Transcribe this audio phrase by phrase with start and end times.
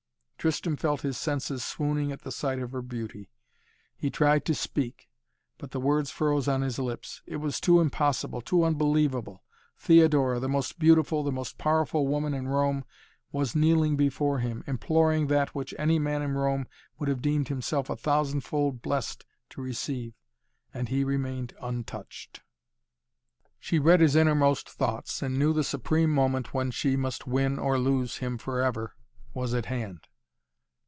[0.41, 3.29] Tristan felt his senses swooning at the sight of her beauty.
[3.95, 5.07] He tried to speak,
[5.59, 7.21] but the words froze on his lips.
[7.27, 9.43] It was too impossible, too unbelievable.
[9.77, 12.85] Theodora, the most beautiful, the most powerful woman in Rome
[13.31, 16.65] was kneeling before him, imploring that which any man in Rome
[16.97, 20.15] would have deemed himself a thousand fold blessed to receive.
[20.73, 22.41] And he remained untouched.
[23.59, 27.77] She read his innermost thoughts and knew the supreme moment when she must win or
[27.77, 28.95] lose him forever
[29.35, 30.07] was at hand.